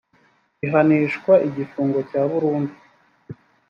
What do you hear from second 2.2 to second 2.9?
burundu